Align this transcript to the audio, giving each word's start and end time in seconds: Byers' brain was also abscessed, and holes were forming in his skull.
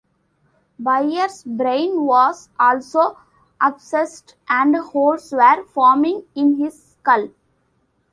Byers' 0.79 1.43
brain 1.43 2.05
was 2.05 2.49
also 2.59 3.19
abscessed, 3.61 4.33
and 4.49 4.75
holes 4.75 5.31
were 5.31 5.63
forming 5.65 6.23
in 6.33 6.55
his 6.57 6.93
skull. 6.97 7.29